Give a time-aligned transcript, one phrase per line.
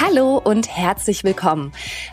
[0.00, 1.72] Hallo und herzlich willkommen.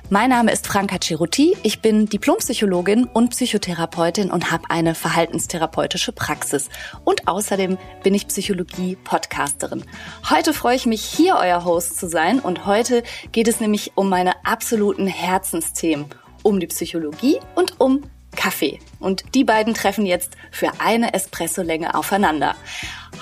[0.10, 1.56] Mein Name ist Franka Ceruti.
[1.62, 6.70] Ich bin Diplompsychologin und Psychotherapeutin und habe eine verhaltenstherapeutische Praxis.
[7.04, 9.84] Und außerdem bin ich Psychologie-Podcasterin.
[10.28, 12.40] Heute freue ich mich, hier euer Host zu sein.
[12.40, 16.08] Und heute geht es nämlich um meine absoluten Herzensthemen.
[16.42, 18.02] Um die Psychologie und um
[18.36, 18.80] Kaffee.
[19.00, 22.56] Und die beiden treffen jetzt für eine Espresso-Länge aufeinander.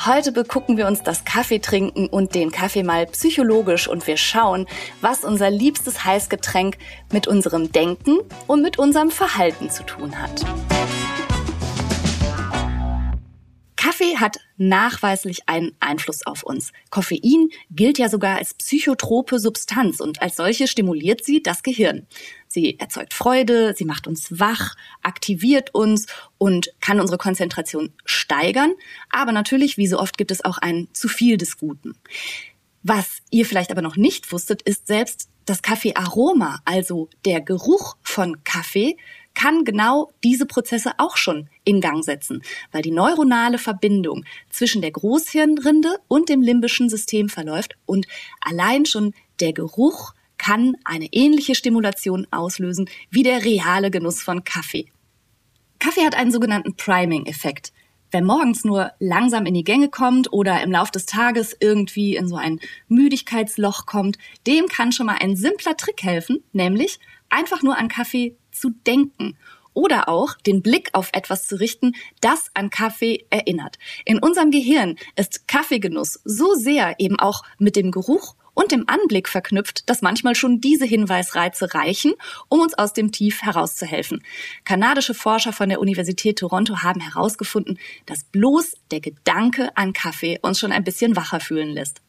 [0.06, 4.68] Heute begucken wir uns das Kaffeetrinken und den Kaffee mal psychologisch und wir schauen,
[5.02, 6.78] was unser liebstes Heißgetränk
[7.12, 8.18] mit unserem Denken
[8.48, 10.44] und mit unserem Verhalten zu tun hat.
[13.94, 16.72] Kaffee hat nachweislich einen Einfluss auf uns.
[16.90, 22.08] Koffein gilt ja sogar als psychotrope Substanz und als solche stimuliert sie das Gehirn.
[22.48, 26.08] Sie erzeugt Freude, sie macht uns wach, aktiviert uns
[26.40, 28.74] und kann unsere Konzentration steigern.
[29.12, 31.94] Aber natürlich, wie so oft, gibt es auch ein zu viel des Guten.
[32.82, 38.44] Was ihr vielleicht aber noch nicht wusstet, ist selbst das Kaffeearoma, also der Geruch von
[38.44, 38.98] Kaffee,
[39.36, 44.92] kann genau diese Prozesse auch schon in Gang setzen, weil die neuronale Verbindung zwischen der
[44.92, 48.06] Großhirnrinde und dem limbischen System verläuft und
[48.42, 54.88] allein schon der Geruch kann eine ähnliche Stimulation auslösen wie der reale Genuss von Kaffee.
[55.80, 57.74] Kaffee hat einen sogenannten Priming-Effekt.
[58.12, 62.28] Wer morgens nur langsam in die Gänge kommt oder im Lauf des Tages irgendwie in
[62.28, 67.78] so ein Müdigkeitsloch kommt, dem kann schon mal ein simpler Trick helfen, nämlich einfach nur
[67.78, 69.38] an Kaffee zu denken
[69.74, 73.78] oder auch den Blick auf etwas zu richten, das an Kaffee erinnert.
[74.06, 79.30] In unserem Gehirn ist Kaffeegenuss so sehr eben auch mit dem Geruch und dem Anblick
[79.30, 82.14] verknüpft, dass manchmal schon diese Hinweisreize reichen,
[82.50, 84.24] um uns aus dem Tief herauszuhelfen.
[84.64, 90.60] Kanadische Forscher von der Universität Toronto haben herausgefunden, dass bloß der Gedanke an Kaffee uns
[90.60, 92.02] schon ein bisschen wacher fühlen lässt.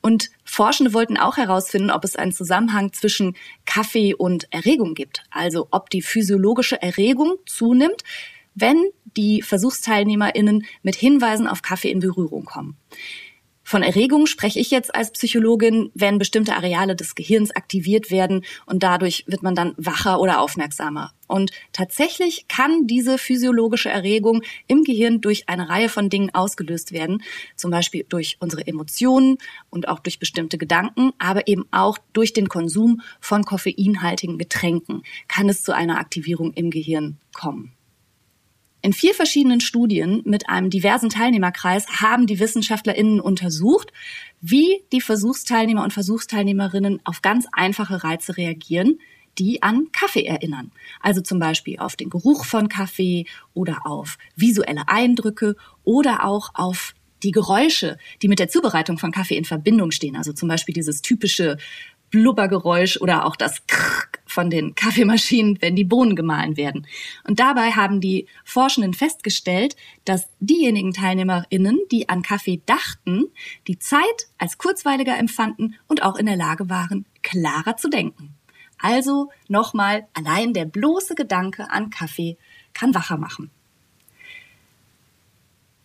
[0.00, 3.36] Und Forschende wollten auch herausfinden, ob es einen Zusammenhang zwischen
[3.78, 5.22] Kaffee und Erregung gibt.
[5.30, 8.02] Also ob die physiologische Erregung zunimmt,
[8.56, 12.76] wenn die VersuchsteilnehmerInnen mit Hinweisen auf Kaffee in Berührung kommen.
[13.68, 18.82] Von Erregung spreche ich jetzt als Psychologin, wenn bestimmte Areale des Gehirns aktiviert werden und
[18.82, 21.12] dadurch wird man dann wacher oder aufmerksamer.
[21.26, 27.22] Und tatsächlich kann diese physiologische Erregung im Gehirn durch eine Reihe von Dingen ausgelöst werden,
[27.56, 29.36] zum Beispiel durch unsere Emotionen
[29.68, 35.50] und auch durch bestimmte Gedanken, aber eben auch durch den Konsum von koffeinhaltigen Getränken kann
[35.50, 37.74] es zu einer Aktivierung im Gehirn kommen.
[38.88, 43.92] In vier verschiedenen Studien mit einem diversen Teilnehmerkreis haben die WissenschaftlerInnen untersucht,
[44.40, 48.98] wie die Versuchsteilnehmer und Versuchsteilnehmerinnen auf ganz einfache Reize reagieren,
[49.36, 50.72] die an Kaffee erinnern.
[51.02, 56.94] Also zum Beispiel auf den Geruch von Kaffee oder auf visuelle Eindrücke oder auch auf
[57.22, 60.16] die Geräusche, die mit der Zubereitung von Kaffee in Verbindung stehen.
[60.16, 61.58] Also zum Beispiel dieses typische
[62.08, 66.86] Blubbergeräusch oder auch das Krrk von den Kaffeemaschinen, wenn die Bohnen gemahlen werden.
[67.26, 73.24] Und dabei haben die Forschenden festgestellt, dass diejenigen TeilnehmerInnen, die an Kaffee dachten,
[73.66, 78.36] die Zeit als kurzweiliger empfanden und auch in der Lage waren, klarer zu denken.
[78.78, 82.36] Also nochmal, allein der bloße Gedanke an Kaffee
[82.74, 83.50] kann wacher machen.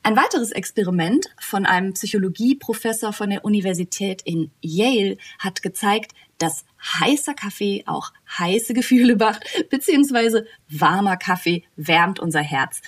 [0.05, 7.33] Ein weiteres Experiment von einem Psychologieprofessor von der Universität in Yale hat gezeigt, dass heißer
[7.33, 12.81] Kaffee auch heiße Gefühle macht, beziehungsweise warmer Kaffee wärmt unser Herz.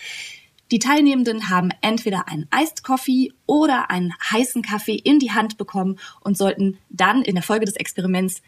[0.72, 5.98] Die Teilnehmenden haben entweder einen Iced Coffee oder einen heißen Kaffee in die Hand bekommen
[6.20, 8.42] und sollten dann in der Folge des Experiments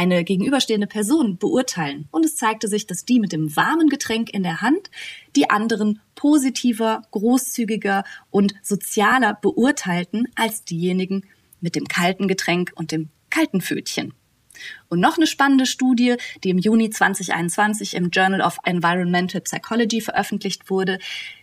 [0.00, 2.08] eine gegenüberstehende Person beurteilen.
[2.10, 4.90] Und es zeigte sich, dass die mit dem warmen Getränk in der Hand
[5.36, 11.26] die anderen positiver, großzügiger und sozialer beurteilten als diejenigen
[11.60, 14.14] mit dem kalten Getränk und dem kalten Pfötchen.
[14.88, 20.70] Und noch eine spannende Studie, die im Juni 2021 im Journal of Environmental Psychology veröffentlicht
[20.70, 20.98] wurde.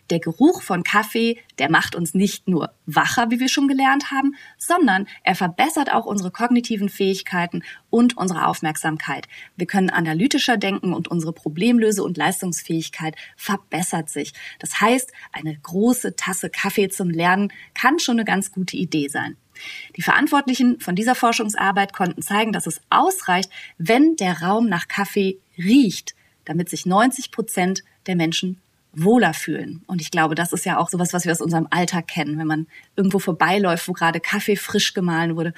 [0.09, 4.36] Der Geruch von Kaffee, der macht uns nicht nur wacher, wie wir schon gelernt haben,
[4.57, 9.27] sondern er verbessert auch unsere kognitiven Fähigkeiten und unsere Aufmerksamkeit.
[9.57, 14.33] Wir können analytischer denken und unsere Problemlöse- und Leistungsfähigkeit verbessert sich.
[14.59, 19.36] Das heißt, eine große Tasse Kaffee zum Lernen kann schon eine ganz gute Idee sein.
[19.95, 25.38] Die Verantwortlichen von dieser Forschungsarbeit konnten zeigen, dass es ausreicht, wenn der Raum nach Kaffee
[25.57, 26.15] riecht,
[26.45, 28.59] damit sich 90 Prozent der Menschen
[28.94, 29.83] wohler fühlen.
[29.86, 32.48] Und ich glaube, das ist ja auch sowas, was wir aus unserem Alltag kennen, wenn
[32.48, 35.54] man irgendwo vorbeiläuft, wo gerade Kaffee frisch gemahlen wurde.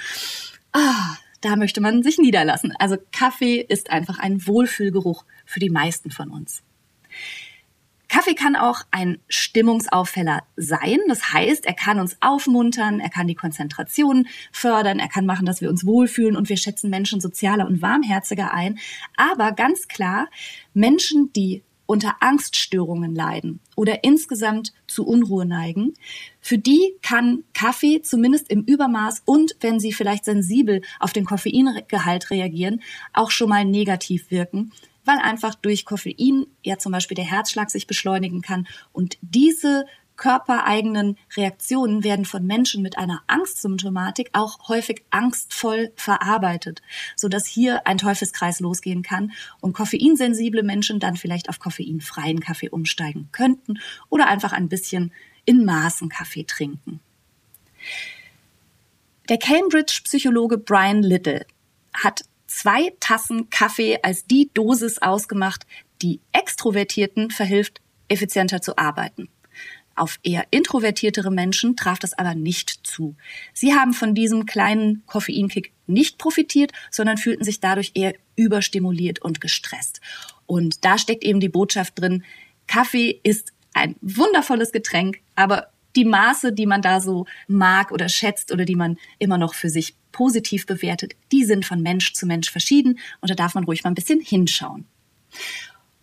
[0.73, 2.73] ah, da möchte man sich niederlassen.
[2.79, 6.61] Also Kaffee ist einfach ein Wohlfühlgeruch für die meisten von uns.
[8.09, 10.97] Kaffee kann auch ein Stimmungsaufheller sein.
[11.07, 15.61] Das heißt, er kann uns aufmuntern, er kann die Konzentration fördern, er kann machen, dass
[15.61, 18.79] wir uns wohlfühlen und wir schätzen Menschen sozialer und warmherziger ein.
[19.15, 20.27] Aber ganz klar,
[20.73, 25.95] Menschen, die unter Angststörungen leiden oder insgesamt zu Unruhe neigen,
[26.39, 32.29] für die kann Kaffee zumindest im Übermaß und wenn sie vielleicht sensibel auf den Koffeingehalt
[32.29, 32.81] reagieren,
[33.13, 34.71] auch schon mal negativ wirken,
[35.09, 38.67] weil einfach durch Koffein ja zum Beispiel der Herzschlag sich beschleunigen kann.
[38.91, 46.83] Und diese körpereigenen Reaktionen werden von Menschen mit einer Angstsymptomatik auch häufig angstvoll verarbeitet,
[47.15, 52.69] so dass hier ein Teufelskreis losgehen kann und koffeinsensible Menschen dann vielleicht auf koffeinfreien Kaffee
[52.69, 53.79] umsteigen könnten
[54.09, 55.11] oder einfach ein bisschen
[55.43, 56.99] in Maßen Kaffee trinken.
[59.27, 61.47] Der Cambridge-Psychologe Brian Little
[61.93, 65.65] hat zwei Tassen Kaffee als die Dosis ausgemacht,
[66.01, 69.29] die Extrovertierten verhilft, effizienter zu arbeiten.
[69.95, 73.15] Auf eher introvertiertere Menschen traf das aber nicht zu.
[73.53, 79.41] Sie haben von diesem kleinen Koffeinkick nicht profitiert, sondern fühlten sich dadurch eher überstimuliert und
[79.41, 79.99] gestresst.
[80.45, 82.23] Und da steckt eben die Botschaft drin,
[82.65, 88.51] Kaffee ist ein wundervolles Getränk, aber die Maße, die man da so mag oder schätzt
[88.51, 92.51] oder die man immer noch für sich positiv bewertet, die sind von Mensch zu Mensch
[92.51, 94.85] verschieden und da darf man ruhig mal ein bisschen hinschauen.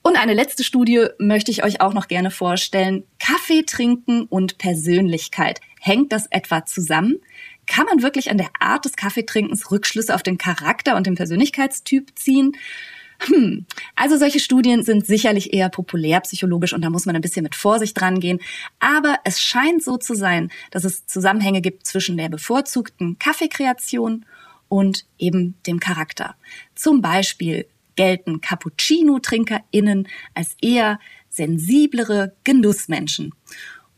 [0.02, 3.02] Und eine letzte Studie möchte ich euch auch noch gerne vorstellen.
[3.18, 5.60] Kaffee trinken und Persönlichkeit.
[5.80, 7.16] Hängt das etwa zusammen?
[7.66, 12.16] Kann man wirklich an der Art des Kaffeetrinkens Rückschlüsse auf den Charakter und den Persönlichkeitstyp
[12.16, 12.52] ziehen?
[13.20, 13.66] Hm.
[13.94, 17.98] Also solche Studien sind sicherlich eher populärpsychologisch und da muss man ein bisschen mit Vorsicht
[17.98, 18.40] dran gehen.
[18.78, 24.24] Aber es scheint so zu sein, dass es Zusammenhänge gibt zwischen der bevorzugten Kaffeekreation
[24.68, 26.36] und eben dem Charakter.
[26.74, 33.34] Zum Beispiel gelten Cappuccino-TrinkerInnen als eher sensiblere Genussmenschen.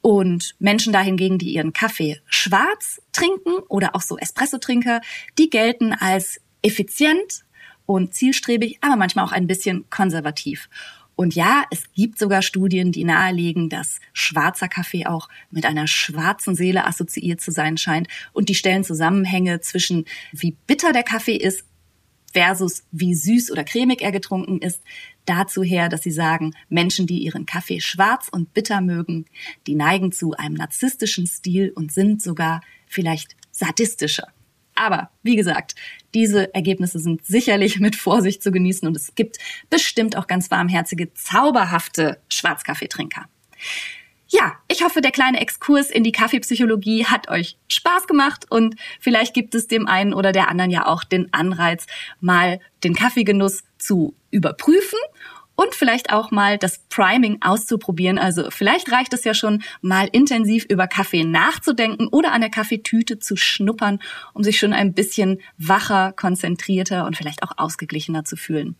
[0.00, 5.00] Und Menschen dahingegen, die ihren Kaffee schwarz trinken oder auch so Espresso-Trinker,
[5.38, 7.44] die gelten als effizient,
[7.88, 10.68] und zielstrebig, aber manchmal auch ein bisschen konservativ.
[11.16, 16.54] Und ja, es gibt sogar Studien, die nahelegen, dass schwarzer Kaffee auch mit einer schwarzen
[16.54, 18.06] Seele assoziiert zu sein scheint.
[18.34, 21.64] Und die stellen Zusammenhänge zwischen wie bitter der Kaffee ist
[22.34, 24.82] versus wie süß oder cremig er getrunken ist,
[25.24, 29.24] dazu her, dass sie sagen, Menschen, die ihren Kaffee schwarz und bitter mögen,
[29.66, 34.28] die neigen zu einem narzisstischen Stil und sind sogar vielleicht sadistischer.
[34.78, 35.74] Aber wie gesagt,
[36.14, 39.38] diese Ergebnisse sind sicherlich mit Vorsicht zu genießen und es gibt
[39.70, 43.26] bestimmt auch ganz warmherzige, zauberhafte Schwarzkaffeetrinker.
[44.28, 49.34] Ja, ich hoffe, der kleine Exkurs in die Kaffeepsychologie hat euch Spaß gemacht und vielleicht
[49.34, 51.86] gibt es dem einen oder der anderen ja auch den Anreiz,
[52.20, 54.98] mal den Kaffeegenuss zu überprüfen
[55.58, 58.16] und vielleicht auch mal das Priming auszuprobieren.
[58.16, 63.18] Also vielleicht reicht es ja schon, mal intensiv über Kaffee nachzudenken oder an der Kaffeetüte
[63.18, 63.98] zu schnuppern,
[64.34, 68.76] um sich schon ein bisschen wacher, konzentrierter und vielleicht auch ausgeglichener zu fühlen.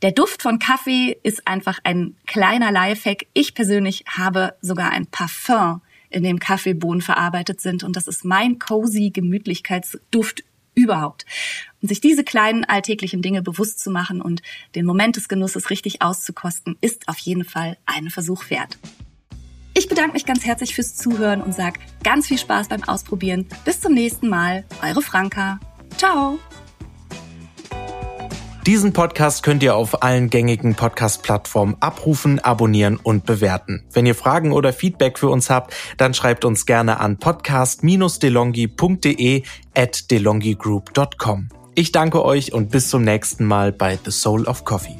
[0.00, 3.26] Der Duft von Kaffee ist einfach ein kleiner Lifehack.
[3.34, 8.58] Ich persönlich habe sogar ein Parfum, in dem Kaffeebohnen verarbeitet sind und das ist mein
[8.58, 11.24] cozy Gemütlichkeitsduft überhaupt.
[11.82, 14.42] Und sich diese kleinen alltäglichen Dinge bewusst zu machen und
[14.74, 18.78] den Moment des Genusses richtig auszukosten, ist auf jeden Fall einen Versuch wert.
[19.76, 23.46] Ich bedanke mich ganz herzlich fürs Zuhören und sage ganz viel Spaß beim Ausprobieren.
[23.64, 24.64] Bis zum nächsten Mal.
[24.82, 25.58] Eure Franka.
[25.96, 26.38] Ciao.
[28.66, 33.84] Diesen Podcast könnt ihr auf allen gängigen Podcast-Plattformen abrufen, abonnieren und bewerten.
[33.92, 39.42] Wenn ihr Fragen oder Feedback für uns habt, dann schreibt uns gerne an podcast-delongi.de
[39.76, 41.50] at delongigroup.com.
[41.74, 44.96] Ich danke euch und bis zum nächsten Mal bei The Soul of Coffee.